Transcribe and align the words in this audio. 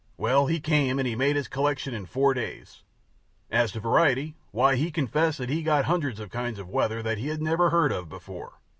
Well, 0.17 0.47
he 0.47 0.59
came 0.59 0.97
and 0.97 1.07
he 1.07 1.15
made 1.15 1.35
his 1.35 1.47
collection 1.47 1.93
in 1.93 2.07
four 2.07 2.33
days. 2.33 2.81
As 3.51 3.71
to 3.73 3.79
variety, 3.79 4.35
why, 4.49 4.75
he 4.75 4.89
confessed 4.89 5.37
that 5.37 5.49
he 5.49 5.61
got 5.61 5.85
hundreds 5.85 6.19
of 6.19 6.31
kinds 6.31 6.57
of 6.57 6.67
weather 6.67 7.03
that 7.03 7.19
he 7.19 7.27
had 7.27 7.39
never 7.39 7.69
heard 7.69 7.91
of 7.91 8.09
before. 8.09 8.53